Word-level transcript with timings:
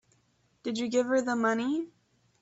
Did 0.63 0.79
you 0.79 0.87
give 0.89 1.05
her 1.05 1.21
the 1.21 1.35
money? 1.35 1.89